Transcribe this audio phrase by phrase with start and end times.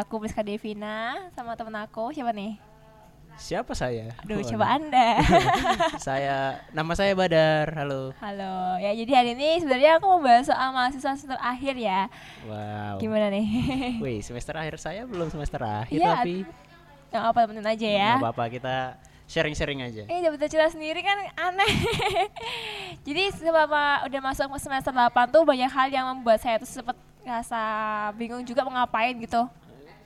[0.00, 2.56] aku Priska Devina sama temen aku siapa nih?
[3.40, 4.12] Siapa saya?
[4.20, 5.16] Aduh, coba Anda.
[6.06, 7.72] saya nama saya Badar.
[7.72, 8.12] Halo.
[8.20, 8.76] Halo.
[8.76, 12.08] Ya, jadi hari ini sebenarnya aku mau bahas soal mahasiswa semester akhir ya.
[12.44, 13.00] Wow.
[13.00, 13.48] Gimana nih?
[14.04, 16.44] Wih, semester akhir saya belum semester akhir Iya, tapi
[17.10, 18.10] Yang apa temenin aja ya.
[18.20, 18.76] nggak apa-apa kita
[19.24, 20.04] sharing-sharing aja.
[20.04, 21.72] Eh, dapat cerita sendiri kan aneh.
[23.08, 27.62] Jadi selama udah masuk semester 8 tuh banyak hal yang membuat saya tuh sempet rasa
[28.20, 29.48] bingung juga mau ngapain gitu.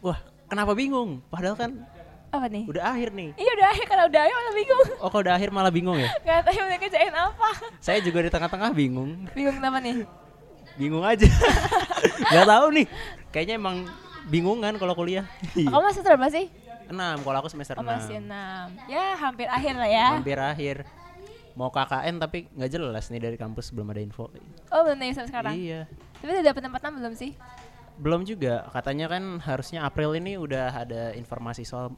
[0.04, 1.24] Wah, kenapa bingung?
[1.26, 1.70] Padahal kan
[2.28, 2.68] Apa nih?
[2.68, 3.30] udah akhir nih.
[3.34, 4.86] Iya udah akhir karena udah akhir malah bingung.
[5.00, 6.10] Oh, kalau udah akhir malah bingung ya?
[6.20, 7.50] Gak tahu mau kerjain apa.
[7.78, 9.10] Saya juga di tengah-tengah bingung.
[9.32, 10.04] Bingung kenapa nih?
[10.74, 11.24] Bingung aja.
[12.34, 12.86] Gak tahu nih.
[13.30, 13.76] Kayaknya emang
[14.26, 15.24] bingungan kalau kuliah.
[15.54, 16.50] Kamu masih berapa sih?
[16.84, 17.96] Enam, kalau aku semester Oh, enam.
[17.96, 18.92] masih 6.
[18.92, 20.06] Ya, hampir akhir lah ya.
[20.18, 20.76] Hampir akhir.
[21.54, 24.26] Mau KKN tapi nggak jelas nih dari kampus belum ada info.
[24.68, 25.54] Oh, belum nih sekarang.
[25.54, 25.86] Iya.
[26.18, 27.30] Tapi udah dapet tempat belum sih?
[27.98, 28.66] Belum juga.
[28.70, 31.94] Katanya kan harusnya April ini udah ada informasi soal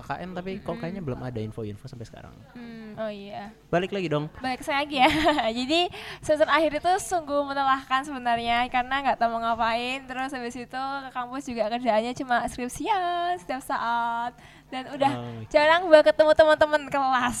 [0.00, 2.32] KKN tapi kok kayaknya belum ada info-info sampai sekarang.
[2.56, 3.52] Hmm, oh iya.
[3.68, 4.32] Balik lagi dong.
[4.40, 5.10] Balik saya lagi ya.
[5.60, 5.92] Jadi
[6.24, 10.08] semester akhir itu sungguh melelahkan sebenarnya karena nggak tahu mau ngapain.
[10.08, 14.32] Terus habis itu ke kampus juga kerjaannya cuma skripsian setiap saat
[14.70, 15.42] dan udah Oh.
[15.46, 17.40] jarang banget ketemu teman-teman kelas.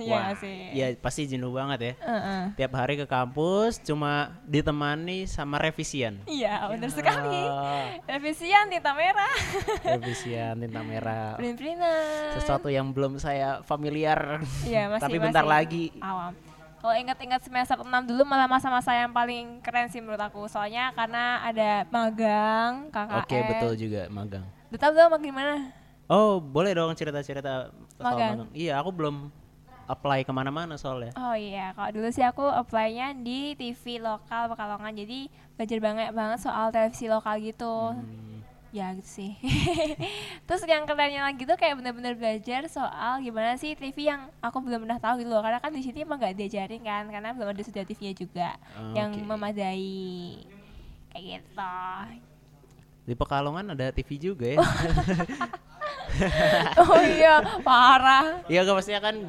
[0.00, 0.58] Wah, nggak sih.
[0.72, 1.92] Iya pasti jenuh banget ya.
[2.00, 2.42] Heeh.
[2.56, 6.22] Tiap hari ke kampus cuma ditemani sama revisian.
[6.24, 7.42] Iya, benar sekali.
[7.42, 9.34] Ah, Revisian tinta merah.
[9.84, 11.34] revisian tinta merah.
[11.36, 12.34] Print-printan.
[12.34, 14.40] Sesuatu yang belum saya familiar.
[14.62, 15.84] Iya, masih Tapi bentar masih lagi.
[16.00, 16.32] awam.
[16.80, 20.48] Kalau ingat-ingat semester 6 dulu malah masa-masa yang paling keren sih menurut aku.
[20.48, 23.20] Soalnya karena ada magang, KKN.
[23.20, 24.46] Oke betul juga magang.
[24.70, 25.54] Belum magang gimana?
[26.10, 28.30] Oh boleh dong cerita-cerita soal Magang.
[28.42, 28.50] magang.
[28.50, 29.16] Iya aku belum
[29.86, 31.14] apply ke mana-mana soalnya.
[31.14, 34.90] Oh iya, kalau dulu sih aku apply-nya di TV lokal Pekalongan.
[34.92, 37.94] Jadi belajar banget banget soal televisi lokal gitu.
[37.94, 39.32] Hmm, Ya gitu sih.
[40.46, 44.86] Terus yang kerennya lagi tuh kayak bener-bener belajar soal gimana sih TV yang aku belum
[44.86, 45.42] pernah tahu gitu loh.
[45.42, 48.94] Karena kan di sini emang gak diajarin kan, karena belum ada sudah TV-nya juga Oh,
[48.94, 49.26] yang oke.
[49.26, 50.42] memadai.
[51.10, 51.74] Kayak gitu.
[53.06, 54.58] Di Pekalongan ada TV juga ya.
[56.82, 58.42] oh iya, parah.
[58.50, 59.14] Iya gak maksudnya kan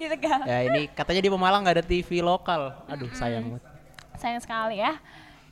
[0.00, 0.40] Di Tegal.
[0.44, 2.74] ya ini katanya di Pemalang nggak ada TV lokal.
[2.90, 3.62] Aduh sayang banget.
[4.18, 4.98] Sayang sekali ya.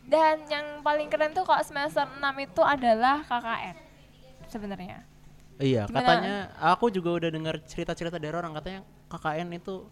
[0.08, 3.76] Dan yang paling keren tuh kalau semester 6 itu adalah KKN.
[4.48, 5.04] Sebenarnya.
[5.58, 6.00] Iya Gimana?
[6.06, 8.80] katanya aku juga udah dengar cerita-cerita dari orang katanya
[9.10, 9.86] KKN itu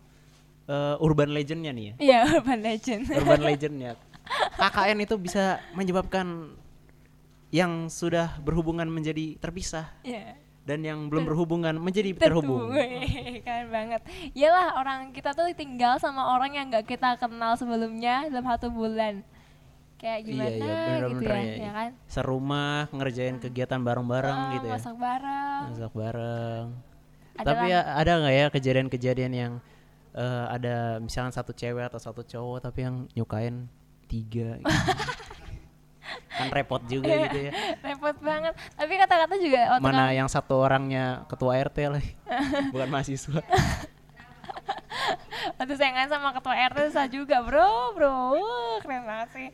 [0.67, 1.95] eh, urban legendnya nih ya.
[2.01, 3.03] Iya, urban legend.
[3.13, 3.93] Urban legendnya.
[4.59, 6.57] KKN itu bisa menyebabkan
[7.49, 10.35] yang sudah berhubungan menjadi terpisah Iya.
[10.63, 12.75] dan yang belum berhubungan menjadi terhubung.
[13.47, 14.03] Keren banget.
[14.33, 19.23] Iyalah orang kita tuh tinggal sama orang yang nggak kita kenal sebelumnya dalam satu bulan.
[19.97, 21.55] Kayak Iya gimana iya gitu ya, ya.
[21.57, 21.91] ya kan?
[22.05, 24.75] Serumah ngerjain kegiatan bareng-bareng Ah, gitu ya.
[24.77, 25.63] Masak bareng.
[25.73, 26.67] Masak bareng.
[27.33, 29.53] Adalah- Tapi ya ada nggak ya kejadian-kejadian yang
[30.13, 33.69] eh, ada misalnya satu cewek atau satu cowok tapi yang nyukain
[34.05, 34.69] tiga gitu.
[36.29, 37.53] kan repot juga Iya, gitu ya.
[37.83, 38.55] Repot banget.
[38.73, 42.13] Tapi kata-kata juga waktu Mana kan- yang satu orangnya ketua RT lagi,
[42.73, 43.41] bukan mahasiswa.
[45.57, 48.35] Waktu sayangan sama ketua RT susah juga bro, bro,
[48.81, 49.49] keren banget sih.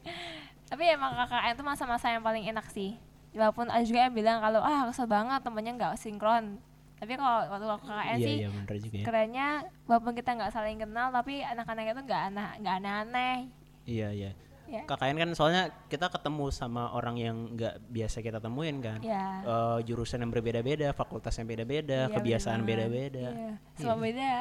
[0.67, 2.97] Tapi emang KKN itu masa-masa yang paling enak sih.
[3.33, 6.57] Walaupun ada juga yang bilang kalau ah kesel banget temennya nggak sinkron.
[6.97, 8.49] Tapi kalau waktu aku KKN Iya sih iya
[8.79, 9.05] juga ya.
[9.05, 9.49] kerennya
[9.85, 13.37] walaupun kita nggak saling kenal tapi anak-anak itu nggak aneh nggak aneh-aneh.
[13.85, 14.31] Iya iya.
[14.71, 14.83] Ya.
[14.89, 15.63] KKN kan soalnya
[15.93, 18.99] kita ketemu sama orang yang nggak biasa kita temuin kan.
[19.05, 19.45] Ya.
[19.45, 23.29] Eh, jurusan yang berbeda-beda, fakultas yang beda-beda, Iya, kebiasaan beda-beda.
[23.33, 24.33] Iya, semua beda.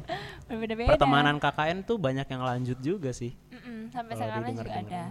[0.48, 0.90] Berbeda-beda.
[0.94, 3.32] Pertemanan KKN tuh banyak yang lanjut juga sih.
[3.48, 5.02] Mm-mm, sampai Kalau sekarang juga ada.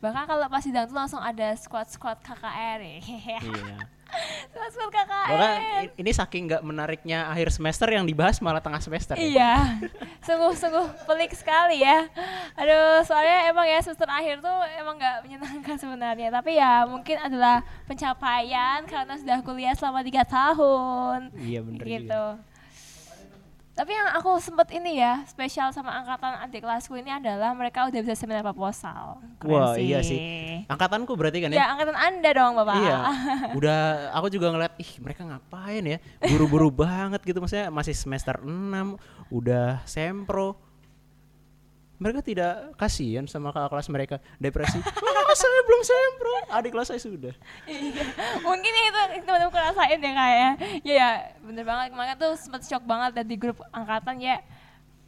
[0.00, 2.80] Bahkan kalau pas sidang tuh langsung ada squad-squad KKR.
[2.88, 3.76] iya.
[4.50, 5.28] Squad-squad KKR.
[5.30, 5.58] Bahkan
[5.96, 9.14] ini saking nggak menariknya akhir semester yang dibahas malah tengah semester.
[9.16, 9.22] ya.
[9.22, 9.54] Iya,
[10.26, 12.06] sungguh-sungguh pelik sekali ya.
[12.58, 16.28] Aduh, soalnya emang ya semester akhir tuh emang nggak menyenangkan sebenarnya.
[16.34, 21.30] Tapi ya mungkin adalah pencapaian karena sudah kuliah selama tiga tahun.
[21.38, 22.06] Iya bener gitu.
[22.10, 22.49] juga.
[23.80, 27.96] Tapi yang aku sempet ini ya spesial sama angkatan adik kelasku ini adalah mereka udah
[28.04, 29.24] bisa seminar proposal.
[29.40, 30.20] Keren Wah iya sih.
[30.68, 31.64] Angkatanku berarti kan ya?
[31.64, 32.76] Ya angkatan anda dong bapak.
[32.76, 32.98] Iya.
[33.56, 33.80] Udah
[34.12, 35.98] aku juga ngeliat ih mereka ngapain ya?
[36.28, 39.00] Buru-buru banget gitu maksudnya masih semester 6
[39.32, 40.60] udah sempro.
[42.00, 44.16] Mereka tidak kasihan sama kakak kelas mereka.
[44.40, 44.80] Depresi.
[45.20, 46.36] ah, saya belum sempro.
[46.48, 47.34] Adik kelas saya sudah.
[47.68, 48.04] Iya.
[48.40, 48.72] Mungkin
[49.20, 50.50] itu aku rasain ya kayak ya.
[50.80, 51.08] Ya
[51.44, 51.92] bener banget.
[51.92, 54.40] Kemarin tuh sempet shock banget dan di grup angkatan ya.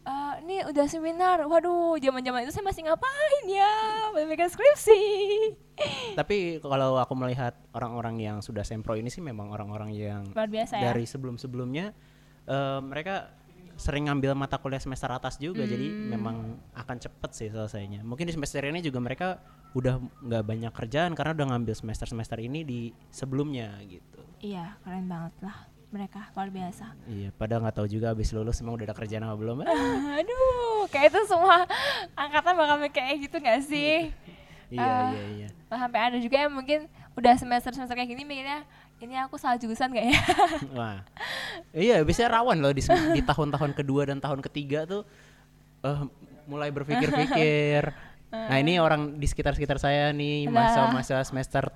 [0.05, 1.41] "Eh, ini udah seminar.
[1.49, 3.73] Waduh zaman zaman itu saya masih ngapain ya?
[4.29, 5.01] Bikin skripsi.
[6.13, 10.77] Tapi kalau aku melihat orang-orang yang sudah sempro ini sih memang orang-orang yang luar biasa
[10.77, 10.93] ya.
[10.93, 11.97] dari sebelum-sebelumnya
[12.45, 13.33] eh, mereka
[13.75, 16.09] sering ngambil mata kuliah semester atas juga jadi Hmm.
[16.09, 16.37] memang
[16.73, 18.01] akan cepet sih selesainya.
[18.01, 19.41] Mungkin di semester ini juga mereka
[19.73, 24.21] udah nggak banyak kerjaan karena udah ngambil semester-semester ini di sebelumnya gitu.
[24.39, 25.57] Iya keren banget lah
[25.89, 26.93] mereka luar biasa.
[27.05, 29.65] Iya padahal nggak tahu juga abis lulus emang udah ada kerjaan apa belum.
[30.21, 31.65] Aduh kayak itu semua
[32.23, 34.13] angkatan bakal kayak gitu gak sih?
[34.69, 35.09] Iya Ah.
[35.11, 35.49] iya iya.
[35.69, 38.65] Nah, sampai ada juga yang mungkin udah semester semester kayak gini mikirnya
[39.03, 40.21] ini aku salah jurusan gak ya
[40.79, 41.03] Wah.
[41.75, 45.03] Iya, biasanya rawan loh di, di tahun-tahun kedua dan tahun ketiga tuh
[45.83, 46.03] eh,
[46.47, 47.83] mulai berpikir-pikir.
[48.33, 51.69] Nah, ini orang di sekitar-sekitar saya nih masa-masa semester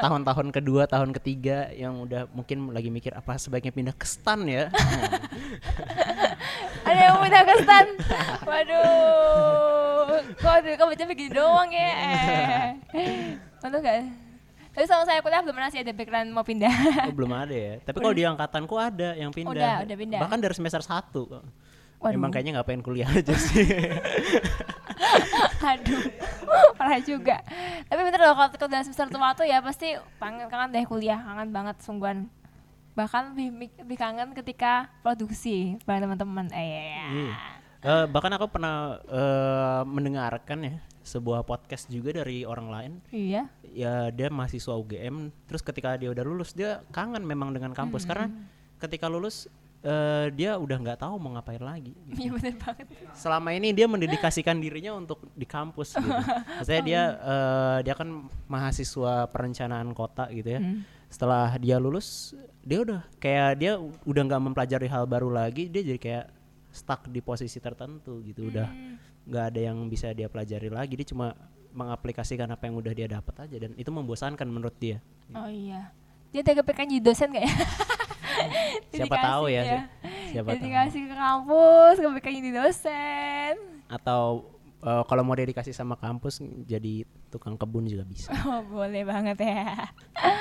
[0.00, 4.72] tahun-tahun kedua, tahun ketiga yang udah mungkin lagi mikir apa sebaiknya pindah ke stan ya.
[6.88, 7.86] ada yang udah ke stan
[8.48, 11.92] waduh kok kok baca begini doang ya
[12.96, 13.36] eh.
[13.60, 14.31] Betul gak?
[14.72, 16.72] Tapi sama saya kuliah belum pernah sih ada pikiran mau pindah
[17.08, 17.74] Oh, belum ada ya.
[17.84, 19.52] Tapi kalau di angkatanku ada yang pindah.
[19.52, 20.20] Udah, udah pindah.
[20.24, 21.12] Bahkan dari semester 1.
[22.02, 22.18] Waduh.
[22.18, 23.62] Emang kayaknya nggak pengen kuliah aja sih.
[25.62, 26.02] Aduh,
[26.78, 27.38] parah juga.
[27.86, 31.54] Tapi bener loh kalau udah semester tua tuh ya pasti kangen kangen deh kuliah, kangen
[31.54, 32.26] banget sungguhan.
[32.98, 36.50] Bahkan lebih, lebih kangen ketika produksi bareng teman-teman.
[36.50, 37.36] Eh, Iya.
[37.82, 43.50] Eh, bahkan aku pernah eh, mendengarkan ya sebuah podcast juga dari orang lain iya.
[43.64, 48.30] ya dia mahasiswa UGM terus ketika dia udah lulus dia kangen memang dengan kampus karena
[48.78, 49.50] ketika lulus
[49.80, 52.86] eh, dia udah nggak tahu mau ngapain lagi Iya bener banget.
[53.12, 56.06] selama ini dia mendedikasikan dirinya untuk di kampus gitu
[56.56, 58.08] maksudnya dia eh, dia kan
[58.46, 60.86] mahasiswa perencanaan kota gitu ya Hmm.
[61.08, 62.32] setelah dia lulus
[62.62, 66.26] dia udah kayak dia udah nggak mempelajari hal baru lagi dia jadi kayak
[66.70, 68.96] stuck di posisi tertentu gitu udah Hmm.
[69.24, 71.34] Nggak ada yang bisa dia pelajari lagi dia cuma
[71.70, 75.00] mengaplikasikan apa yang udah dia dapat aja dan itu membosankan menurut dia
[75.32, 75.88] Oh iya.
[76.28, 77.54] Dia ada kepikiran jadi dosen gak ya?
[78.92, 79.80] siapa tahu ya, dia.
[80.28, 83.54] siapa Jadi tahu kasih ke kampus, kepikiran jadi dosen.
[83.86, 84.48] atau
[84.80, 89.88] eh, kalau mau dedikasi sama kampus jadi tukang kebun juga bisa Oh, boleh banget ya.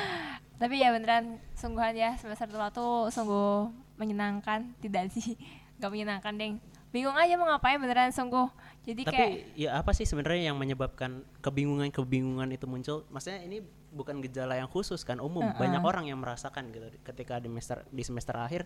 [0.61, 5.33] Tapi ya beneran sungguhan ya semester tua tuh sungguh menyenangkan, tidak sih?
[5.77, 6.53] Gak menyenangkan, Deng.
[6.91, 8.45] Bingung aja mau ngapain beneran sungguh.
[8.81, 13.61] Jadi tapi kayak ya apa sih sebenarnya yang menyebabkan kebingungan-kebingungan itu muncul maksudnya ini
[13.93, 15.59] bukan gejala yang khusus kan umum Uh-uh.
[15.61, 18.65] banyak orang yang merasakan gitu ketika di semester di semester akhir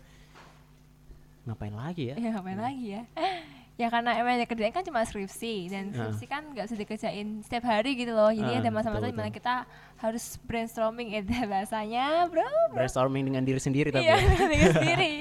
[1.44, 3.04] ngapain lagi ya ya ngapain lagi ya?
[3.76, 6.08] Ya karena emang yang kerjain kan cuma skripsi dan Ah.
[6.08, 8.32] skripsi kan nggak usah dikerjain setiap hari gitu loh.
[8.32, 9.68] Jadi Ah, ada masa-masa di mana kita
[9.98, 12.48] harus brainstorming itu bahasanya, bro.
[12.72, 14.48] brainstorming dengan diri sendiri tapi Iya, ya.
[14.48, 15.14] dengan sendiri.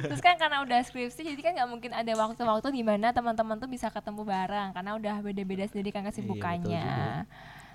[0.00, 3.66] Terus kan karena udah skripsi, jadi kan nggak mungkin ada waktu-waktu di mana teman-teman tuh
[3.66, 6.78] bisa ketemu bareng karena udah beda-beda sendiri kan kesibukannya.
[6.78, 7.26] juga.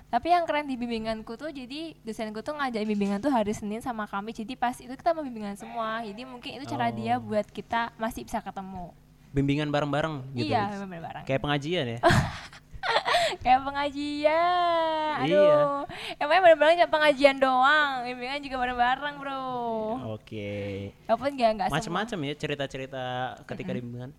[0.06, 4.06] Tapi yang keren di bimbinganku tuh, jadi dosenku tuh ngajarin bimbingan tuh hari Senin sama
[4.06, 4.30] kami.
[4.30, 6.00] Jadi pas itu kita mau bimbingan semua.
[6.00, 7.20] Jadi mungkin itu cara dia Oh.
[7.20, 8.94] buat kita masih bisa ketemu.
[9.34, 11.24] Bimbingan bareng-bareng gitu Iya, memang bareng.
[11.24, 11.98] kayak pengajian ya
[13.34, 15.16] Kayak pengajian.
[15.20, 15.26] Iya.
[15.26, 15.84] Aduh.
[16.16, 17.90] Emangnya bareng-bareng cuma pengajian doang.
[18.02, 19.42] Bimbingan juga bareng-bareng, Bro.
[20.14, 20.52] oke
[21.04, 21.76] Walaupun nggak nggak semua.
[21.76, 23.02] macam-macam ya cerita-cerita
[23.44, 24.12] ketika di bimbingan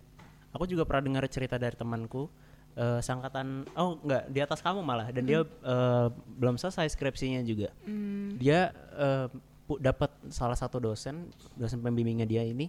[0.50, 2.28] aku juga pernah dengar cerita dari temanku
[2.74, 7.72] eh, sangkatan oh enggak di atas kamu malah dan dia eh, belum selesai skripsinya juga
[7.82, 8.36] Hmm.
[8.36, 9.26] dia eh,
[9.64, 12.68] pu- dapat salah satu dosen dosen pembimbingnya dia ini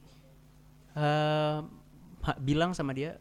[0.94, 1.64] eh, ha-
[2.36, 3.16] bilang sama dia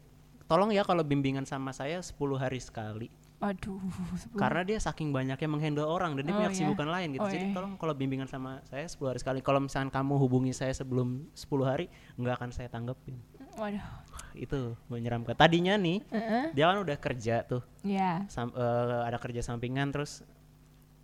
[0.44, 3.76] tolong ya kalau bimbingan sama saya 10 hari sekali Aduh,
[4.16, 4.40] sepuluh.
[4.40, 6.56] karena dia saking banyaknya menghandle orang dan dia Oh, punya iya.
[6.56, 7.52] kesibukan lain gitu Oh, jadi iya.
[7.52, 11.44] tolong kalau bimbingan sama saya 10 hari sekali kalau misalnya kamu hubungi saya sebelum 10
[11.62, 11.86] hari
[12.16, 13.20] nggak akan saya tanggepin
[13.56, 13.84] Waduh.
[14.32, 16.44] itu menyeramkan tadinya nih Heeh.
[16.52, 18.24] dia kan udah kerja tuh Ya.
[18.26, 20.24] sam- eh, ada kerja sampingan terus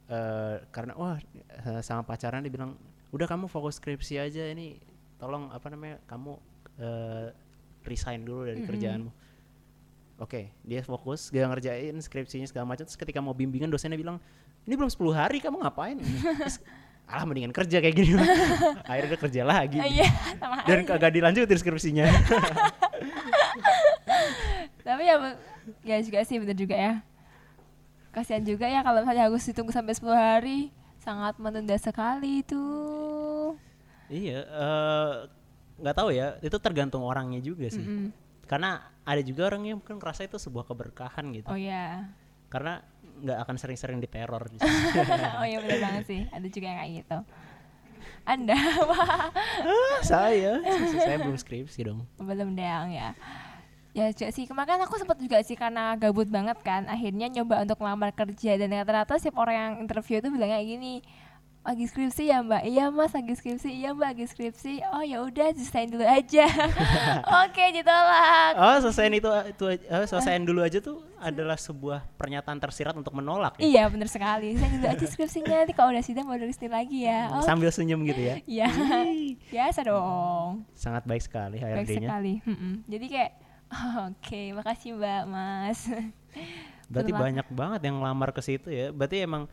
[0.09, 2.77] eh, karena wah eh, sama pacaran dia bilang
[3.09, 4.81] udah kamu fokus skripsi aja ini
[5.17, 6.33] tolong apa namanya kamu
[6.79, 7.29] eh,
[7.85, 9.11] resign dulu dari kerjaanmu
[10.19, 14.23] oke dia fokus dia ngerjain skripsinya segala macam terus ketika mau bimbingan dosennya bilang
[14.63, 16.63] ini belum 10 hari kamu ngapain Terus,
[17.11, 18.15] alah mendingan kerja kayak gini
[18.91, 20.09] akhirnya dia kerja lagi Iya,
[20.39, 20.89] sama dan aja.
[20.95, 22.07] kagak dilanjutin skripsinya
[24.83, 25.17] Tapi ya
[25.87, 26.95] ya juga sih bener juga ya.
[28.11, 30.59] Kasihan juga ya kalau misalnya harus ditunggu sampai 10 hari.
[30.99, 32.67] Sangat menunda sekali itu.
[34.07, 35.13] Iya, eh,
[35.83, 36.39] nggak tahu ya.
[36.39, 37.83] Itu tergantung orangnya juga sih.
[37.83, 38.15] Mm-mm.
[38.47, 41.51] Karena ada juga orang yang mungkin ngerasa itu sebuah keberkahan gitu.
[41.51, 42.07] Oh ya.
[42.47, 42.81] Karena
[43.23, 44.47] nggak akan sering-sering diteror.
[44.49, 44.63] gitu.
[45.41, 46.21] oh iya bener banget sih.
[46.31, 47.19] Ada juga yang kayak gitu.
[48.23, 48.55] Anda
[48.91, 50.63] wah Ah, saya,
[50.95, 52.07] saya belum skripsi dong.
[52.23, 53.19] belum dong ya.
[53.93, 57.77] Ya juga sih, kemarin aku sempat juga sih karena gabut banget kan Akhirnya nyoba untuk
[57.77, 61.05] ngelamar kerja Dan ternyata setiap orang yang interview itu bilangnya gini
[61.63, 62.67] lagi skripsi ya mbak?
[62.67, 63.71] Iya mas lagi skripsi.
[63.71, 64.83] Iya mbak lagi skripsi.
[64.91, 66.47] Oh ya udah selesaiin dulu aja.
[67.47, 68.53] Oke ditolak.
[68.59, 73.55] Oh, selesaiin itu itu uh, selesaiin dulu aja tuh adalah sebuah pernyataan tersirat untuk menolak
[73.63, 73.63] ya.
[73.63, 74.59] iya bener sekali.
[74.59, 75.55] Selesaiin dulu aja skripsinya.
[75.63, 77.31] Nanti kalau udah sidang baru sini lagi ya.
[77.31, 78.35] Oh Sambil senyum gitu ya.
[78.59, 78.69] iya.
[79.55, 80.67] Biasa dong.
[80.75, 82.09] Sangat baik sekali baik HRD-nya.
[82.11, 82.35] sekali.
[82.43, 82.75] Mm-mm.
[82.91, 83.33] jadi kayak
[84.11, 85.87] oke makasih mbak mas.
[86.91, 88.91] Berarti banyak banget yang ngelamar ke situ ya.
[88.91, 89.47] Berarti emang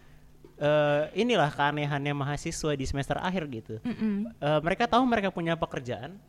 [0.59, 3.75] eh, inilah keanehannya mahasiswa di semester akhir gitu.
[3.81, 4.29] Mm-mm.
[4.35, 6.19] Eh, mereka tahu mereka punya pekerjaan,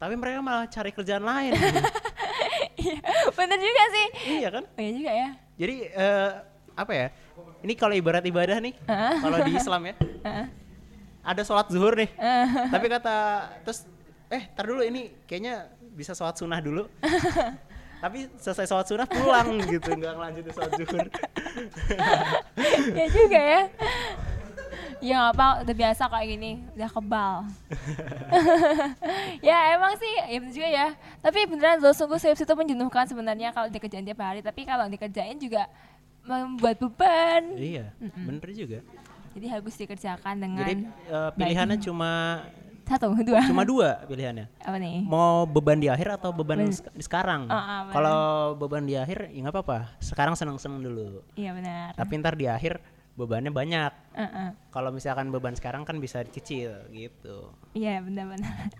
[0.00, 1.52] tapi mereka malah cari kerjaan lain.
[2.76, 3.00] Iya,
[3.32, 4.06] bener juga sih
[4.36, 4.64] iya kan?
[4.68, 6.30] oh iya juga ya Jadi eh,
[6.76, 7.06] apa ya?
[7.64, 8.76] Ini kalau ibarat ibadah nih,
[9.20, 9.94] kalau di Islam ya,
[11.24, 12.12] ada sholat zuhur nih.
[12.68, 13.16] Tapi kata
[13.64, 13.88] terus
[14.28, 16.84] eh tar dulu ini kayaknya bisa sholat sunnah dulu.
[17.96, 21.06] tapi selesai sholat sunnah pulang gitu, nggak ngelanjutin sholat zuhur.
[23.00, 23.62] ya juga ya.
[24.96, 27.34] Ya nggak apa udah biasa kayak gini udah kebal.
[29.44, 30.86] Ya emang sih ya bener juga ya.
[31.20, 34.40] Tapi beneran loh sungguh skripsi itu menjenuhkan sebenarnya kalau dikerjain tiap hari.
[34.40, 35.68] Tapi kalau dikerjain juga
[36.26, 37.54] membuat beban.
[37.54, 38.80] Iya, bener juga.
[39.36, 42.40] jadi harus dikerjakan dengan Jadi eh, pilihannya cuma
[42.86, 44.46] satu dua cuma dua pilihannya.
[44.60, 47.46] apa nih Mau beban di akhir atau beban Ben- sek- sekarang?
[47.46, 47.92] Ah, benar.
[47.92, 48.20] Kalau
[48.56, 49.78] beban di akhir ya nggak apa-apa.
[49.98, 51.20] Sekarang seneng-seneng dulu.
[51.34, 52.78] iya benar Tapi ntar di akhir
[53.12, 53.92] bebannya banyak.
[54.12, 54.48] Heeh.
[54.70, 57.50] Kalau misalkan beban sekarang kan bisa dicicil gitu.
[57.72, 58.70] iya benar-benar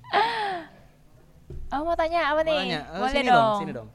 [1.68, 3.88] oh mau tanya apa nih Makanya, eh, boleh sini dong, dong, sini dong.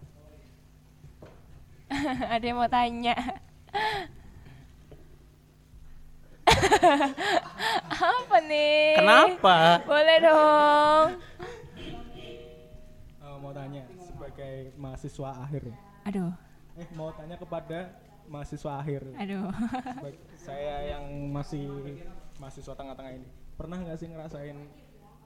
[2.36, 3.16] ada yang mau tanya
[7.92, 8.98] apa nih?
[8.98, 9.56] Kenapa?
[9.86, 11.08] boleh dong.
[13.22, 15.64] Eh, mau tanya sebagai mahasiswa akhir.
[16.06, 16.32] Aduh.
[16.78, 17.94] Eh mau tanya kepada
[18.30, 19.02] mahasiswa akhir.
[19.18, 19.50] Aduh.
[20.04, 21.68] Baik, saya yang masih
[22.40, 23.28] mahasiswa tengah-tengah ini.
[23.60, 24.58] Pernah nggak sih ngerasain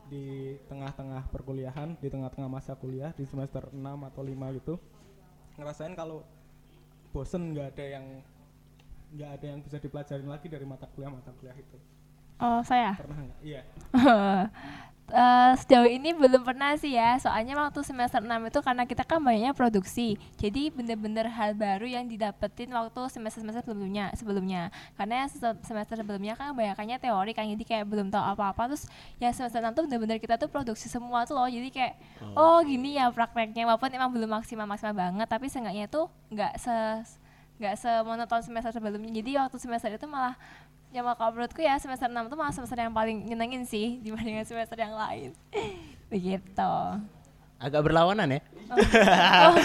[0.06, 4.76] di tengah-tengah perkuliahan di tengah-tengah masa kuliah di semester 6 atau 5 gitu?
[5.56, 6.22] Ngerasain kalau
[7.16, 8.06] bosen nggak ada yang
[9.14, 11.78] nggak ada yang bisa dipelajarin lagi dari mata kuliah mata kuliah itu.
[12.42, 12.98] Oh saya?
[13.00, 13.40] Pernah nggak?
[13.44, 13.62] Iya.
[15.06, 17.14] Eh, sejauh ini belum pernah sih ya.
[17.22, 20.18] Soalnya waktu semester 6 itu karena kita kan banyaknya produksi.
[20.42, 24.74] Jadi bener-bener hal baru yang didapetin waktu semester-semester sebelumnya sebelumnya.
[24.98, 25.30] Karena
[25.62, 27.46] semester sebelumnya kan banyakannya teori kan.
[27.46, 28.74] Jadi kayak belum tahu apa-apa.
[28.74, 28.90] Terus
[29.22, 31.46] ya semester 6 tuh bener-bener kita tuh produksi semua tuh loh.
[31.46, 31.94] Jadi kayak
[32.34, 33.70] oh gini ya prakteknya.
[33.70, 36.74] Walaupun emang belum maksimal-maksimal banget tapi seenggaknya tuh nggak se
[37.56, 40.36] nggak semonoton semester sebelumnya jadi waktu semester itu malah
[40.92, 44.76] ya kalau menurutku ya semester 6 tuh malah semester yang paling nyenengin sih dibandingkan semester
[44.80, 45.32] yang lain
[46.12, 46.72] begitu
[47.56, 48.42] Agak berlawanan ya?
[48.68, 49.56] oh,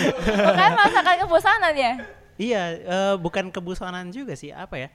[0.47, 1.92] makanya merasakan kebosanan ya
[2.40, 4.88] Iya, eh, bukan kebosanan juga sih, apa ya?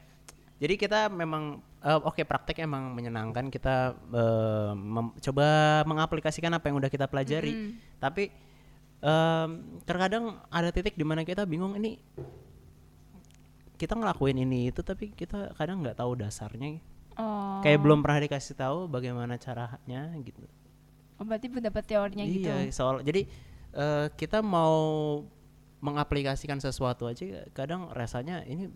[0.58, 3.94] Jadi kita memang eh, oke praktek emang menyenangkan kita
[4.74, 5.46] mem- coba
[5.86, 7.54] mengaplikasikan apa yang udah kita pelajari.
[7.54, 8.02] Mm-mm.
[8.02, 8.34] Tapi
[8.98, 9.50] em,
[9.86, 12.02] terkadang ada titik di mana kita bingung ini
[13.75, 16.79] kita ngelakuin ini itu tapi kita kadang nggak tahu dasarnya.
[17.20, 20.44] oh Kayak belum pernah dikasih tahu bagaimana caranya gitu.
[21.15, 23.24] oh, berarti pendapat teorinya gitu Iya, soal jadi
[23.72, 25.24] eh, kita mau
[25.79, 28.67] mengaplikasikan sesuatu aja kadang rasanya ini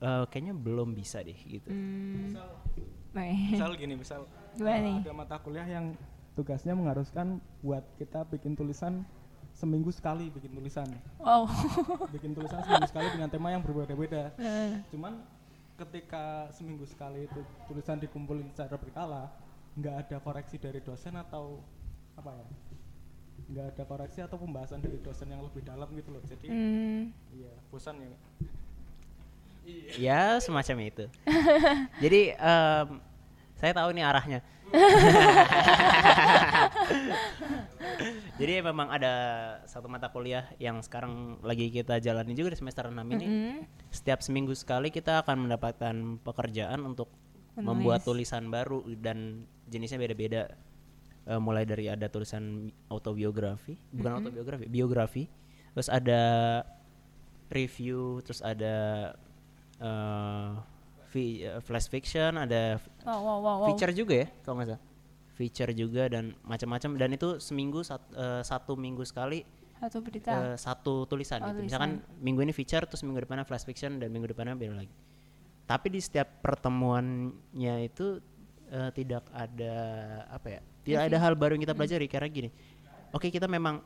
[0.00, 1.68] eh, kayaknya belum bisa deh gitu.
[1.70, 2.36] hmm.
[3.16, 3.56] Baik.
[3.56, 4.20] misal gini misal
[4.56, 4.96] Gimana nih?
[5.04, 5.96] ada mata kuliah yang
[6.36, 9.08] tugasnya mengharuskan buat kita bikin tulisan
[9.56, 10.84] seminggu sekali bikin tulisan.
[11.16, 11.48] Wow.
[12.14, 14.36] Bikin tulisan seminggu sekali dengan tema yang berbeda-beda.
[14.36, 15.24] Eh, cuman
[15.80, 19.32] ketika seminggu sekali itu tulisan dikumpulin secara berkala
[19.76, 21.64] nggak ada koreksi dari dosen atau
[22.20, 22.46] apa ya?
[23.48, 26.20] Nggak ada koreksi atau pembahasan dari dosen yang lebih dalam gitu loh.
[26.28, 27.02] Jadi hmm.
[27.32, 28.12] iya bosan ya.
[29.96, 31.08] Ya semacam itu.
[32.04, 33.00] jadi em,
[33.56, 34.44] saya tahu nih arahnya.
[38.36, 39.14] Jadi memang ada
[39.64, 43.26] satu mata kuliah yang sekarang lagi kita jalani juga di semester 6 ini.
[43.26, 43.56] Mm-mm.
[43.88, 47.08] Setiap seminggu sekali kita akan mendapatkan pekerjaan untuk
[47.56, 48.28] membuat Menulis.
[48.28, 50.52] tulisan baru dan jenisnya beda-beda.
[51.26, 55.24] Eh, mulai dari ada tulisan autobiografi, bukan autobiografi, biografi.
[55.72, 56.22] Terus ada
[57.48, 58.76] review, terus ada
[59.80, 60.50] eh,
[61.08, 62.76] fi- eh, flash fiction, ada
[63.08, 63.66] wow wow wow, wow.
[63.72, 64.82] feature juga ya kalau nggak salah
[65.36, 66.96] feature juga dan macam-macam.
[66.96, 69.44] Dan itu seminggu sat- eh, satu minggu sekali
[69.76, 70.32] satu berita?
[70.32, 71.68] eh, satu tulisan Oh, gitu.
[71.68, 74.94] misalkan minggu ini feature terus minggu depannya flash fiction dan minggu depannya beda lagi.
[75.68, 78.18] Tapi di setiap pertemuannya itu
[78.66, 79.74] eh, tidak ada
[80.26, 82.06] apa ya tidak ada hal baru yang kita pelajari.
[82.08, 82.48] Karena gini
[83.12, 83.84] oke kita memang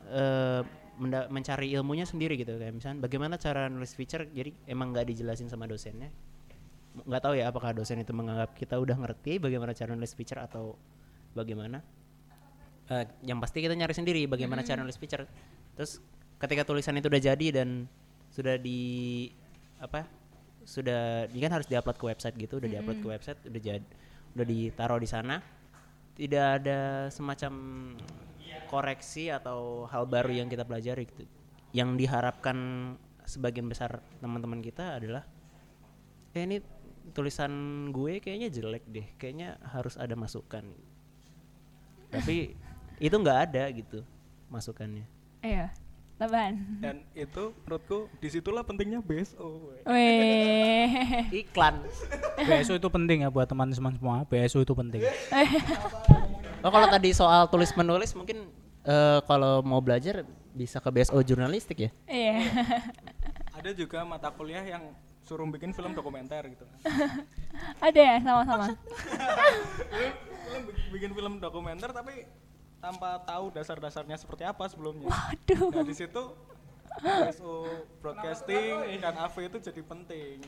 [0.95, 2.55] menda- mencari ilmunya sendiri gitu.
[2.55, 6.07] Kayak misalnya bagaimana cara nulis feature jadi emang nggak dijelasin sama dosennya.
[6.91, 10.75] Nggak tahu ya apakah dosen itu menganggap kita udah ngerti bagaimana cara nulis feature atau
[11.33, 11.83] bagaimana
[12.91, 15.23] Eh, yang pasti kita nyari sendiri bagaimana cara nulis feature
[15.79, 16.03] terus
[16.43, 17.87] ketika tulisan itu udah jadi dan
[18.27, 19.31] sudah di
[19.79, 20.03] apa
[20.67, 23.85] sudah ini kan harus diupload ke website gitu udah diupload ke website udah jadi
[24.35, 25.39] udah ditaruh di sana
[26.19, 27.53] tidak ada semacam
[28.67, 31.23] koreksi atau hal baru yang kita pelajari gitu.
[31.71, 32.57] Yang diharapkan
[33.23, 35.23] sebagian besar teman-teman kita adalah
[36.35, 36.59] eh ini
[37.15, 37.51] tulisan
[37.95, 40.67] gue kayaknya jelek deh, kayaknya harus ada masukan.
[42.11, 42.53] Tapi
[43.01, 44.03] itu nggak ada gitu
[44.51, 45.07] masukannya.
[45.41, 45.71] Iya.
[46.21, 46.53] Tambahan.
[46.77, 49.73] Dan itu menurutku di situlah pentingnya BSO.
[49.89, 50.85] weh.
[51.41, 51.81] Iklan.
[52.37, 54.21] BSO itu penting ya buat teman-teman semua.
[54.29, 55.01] BSO itu penting.
[56.61, 58.53] Oh kalau tadi soal tulis menulis mungkin
[58.85, 60.21] eh, kalau mau belajar
[60.53, 61.91] bisa ke BSO jurnalistik ya.
[62.05, 62.37] Iya.
[63.57, 64.93] Ada juga mata kuliah yang
[65.25, 66.69] suruh bikin film dokumenter gitu.
[67.81, 68.67] Ada ya sama-sama.
[70.51, 72.27] Film bi- bikin film dokumenter tapi
[72.77, 75.07] tanpa tahu dasar-dasarnya seperti apa sebelumnya.
[75.07, 75.69] Waduh.
[75.71, 76.23] Nah di situ
[76.99, 77.53] BSO
[78.03, 80.43] broadcasting dan AV itu jadi penting.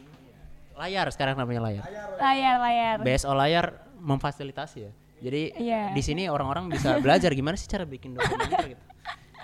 [0.73, 1.83] Layar sekarang namanya layar.
[2.17, 2.95] Layar layar.
[2.99, 4.91] BSO layar memfasilitasi ya.
[5.23, 5.95] Jadi Iya.
[5.95, 8.83] di sini orang-orang bisa belajar gimana sih cara bikin dokumenter gitu.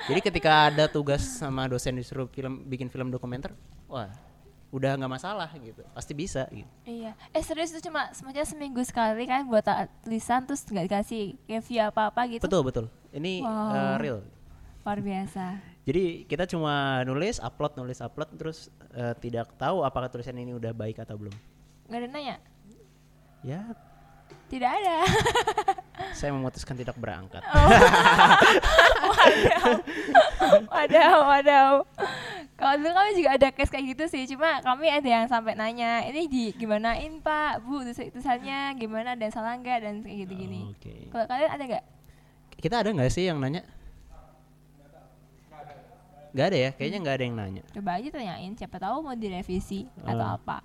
[0.09, 4.09] Jadi ketika ada tugas sama dosen disuruh film bikin film dokumenter, wah
[4.69, 6.69] udah nggak masalah gitu, pasti bisa gitu.
[6.85, 7.17] Iya.
[7.33, 9.65] Eh serius itu cuma semacam seminggu sekali kan buat
[10.01, 12.45] tulisan terus nggak dikasih review apa-apa gitu.
[12.45, 12.85] Betul betul.
[13.09, 13.73] Ini Wow.
[13.73, 14.19] eh, real.
[14.85, 15.45] Luar biasa.
[15.85, 20.69] Jadi kita cuma nulis, upload, nulis, upload, terus eh, tidak tahu apakah tulisan ini udah
[20.69, 21.33] baik atau belum.
[21.89, 22.35] Nggak ada nanya.
[23.41, 23.61] Ya,
[24.49, 24.97] Tidak ada.
[26.17, 27.41] saya memutuskan tidak berangkat.
[27.45, 27.69] Oh.
[29.09, 29.69] wadaw.
[30.69, 31.71] wadaw, wadaw.
[32.69, 36.05] Kalau dulu kami juga ada case kayak gitu sih, cuma kami ada yang sampai nanya,
[36.05, 40.69] ini di gimanain Pak, Bu, tulis- tulisannya gimana, yang salah nggak dan kayak gitu gini.
[40.69, 41.09] Oke.
[41.09, 41.83] Kalau kalian ada nggak?
[42.55, 43.65] Kita ada nggak sih yang nanya?
[46.29, 47.63] Gak ada ya, kayaknya nggak ada yang nanya.
[47.73, 50.37] Coba aja tanyain, siapa tahu mau direvisi atau Oh.
[50.37, 50.61] apa.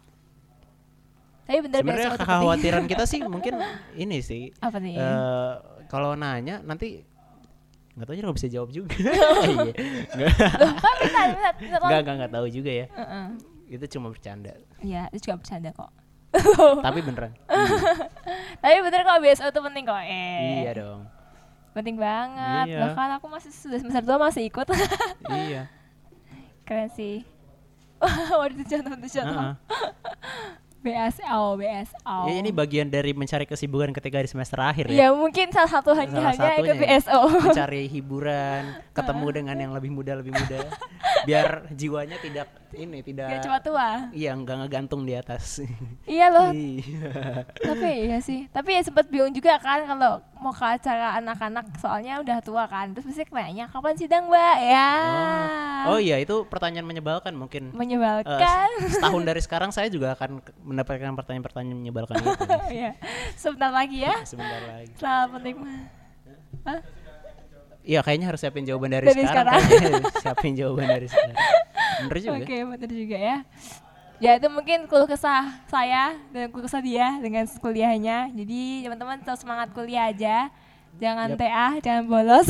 [1.44, 3.56] Tapi bener Sebenarnya kekhawatiran kita sih mungkin
[3.94, 4.52] ini sih.
[4.60, 4.92] apa nih?
[4.92, 5.52] eh
[5.88, 7.00] kalau nanya nanti
[7.94, 8.96] nggak tahu aja nggak bisa jawab juga.
[10.14, 10.30] Iya.
[11.70, 12.87] Nggak nggak nggak tahu juga ya.
[12.90, 13.26] Heeh.
[13.70, 14.52] Itu cuma bercanda.
[14.83, 15.90] Iya, itu juga bercanda kok.
[16.83, 17.33] Tapi beneran.
[18.62, 20.02] Tapi bener kok BSO itu penting kok.
[20.02, 20.66] Eh.
[20.66, 21.07] iya dong.
[21.74, 22.66] Penting banget.
[22.70, 22.80] Iya.
[22.90, 24.66] Bahkan aku masih sudah semester 2 masih ikut.
[25.46, 25.70] iya.
[26.66, 27.22] Keren sih.
[28.04, 29.42] Itu contoh, contoh.
[30.85, 32.16] BSO, BSO.
[32.29, 35.16] Ya, ini bagian dari mencari kesibukan ketika di semester akhir Ya ya.
[35.16, 37.01] mungkin salah satu hanya Salah hanya ikut satunya ya.
[37.01, 37.20] BSO.
[37.49, 38.62] Mencari hiburan,
[38.97, 40.68] ketemu dengan yang lebih muda lebih muda,
[41.25, 43.31] biar jiwanya tidak ini tidak.
[43.31, 43.88] Gak cuma tua.
[44.11, 45.62] Iya nggak ngegantung di atas.
[46.05, 46.51] Iya loh.
[46.51, 47.47] Iya.
[47.55, 48.51] Tapi iya sih.
[48.51, 52.92] Tapi ya sempat bingung juga kan kalau mau ke acara anak-anak soalnya udah tua kan.
[52.92, 54.90] Terus mesti nanya kapan sidang mbak ya.
[55.88, 57.70] Oh iya itu pertanyaan menyebalkan mungkin.
[57.73, 58.68] Menyebalkan.
[58.90, 60.42] setahun dari sekarang saya juga akan
[60.74, 62.44] mendapatkan pertanyaan-pertanyaan menyebalkan itu.
[62.74, 62.90] Iya.
[63.38, 64.14] Sebentar lagi ya.
[64.26, 64.92] Sebentar lagi.
[64.98, 65.56] Selamat penting.
[66.66, 66.80] Hah?
[67.84, 69.60] Iya kayaknya harus siapin jawaban dari, Dari sekarang.
[69.60, 70.02] sekarang.
[70.24, 71.37] siapin jawaban dari sekarang.
[72.08, 72.37] Bener juga.
[72.40, 73.37] Oke, benar juga ya.
[74.22, 78.32] Ya itu mungkin keluh kesah saya dan keluh kesah dia dengan kuliahnya.
[78.32, 80.48] Jadi teman-teman tetap semangat kuliah aja.
[80.96, 81.38] Jangan Yap.
[81.42, 82.48] TA, jangan bolos.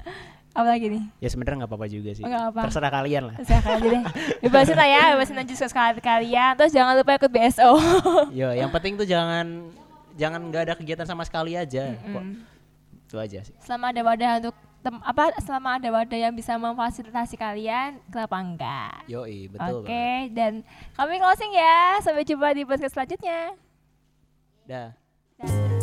[0.50, 1.02] Apalagi nih?
[1.22, 2.24] Ya sebenarnya nggak apa-apa juga sih.
[2.26, 2.60] Nggak apa.
[2.66, 3.36] Terserah kalian lah.
[3.46, 4.02] Silakan aja deh.
[4.42, 6.52] Bebasin lah ya, bebasin aja sekali kalian.
[6.58, 7.70] Terus jangan lupa ikut BSO.
[8.38, 9.70] Yo, yang penting tuh jangan
[10.18, 11.94] jangan nggak ada kegiatan sama sekali aja.
[11.94, 12.24] Kok.
[13.06, 13.54] Itu aja sih.
[13.62, 18.94] selama ada wadah untuk tem- apa selama ada wadah yang bisa memfasilitasi kalian, kenapa enggak?
[19.06, 20.26] Oke, betul banget.
[20.34, 20.52] dan
[20.94, 22.02] kami closing ya.
[22.02, 23.54] Sampai jumpa di podcast selanjutnya.
[24.66, 24.90] Dah.
[25.38, 25.79] Dah.